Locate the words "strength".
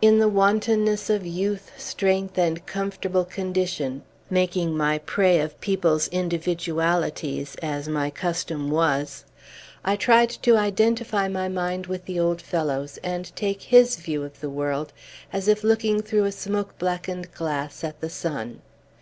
1.76-2.38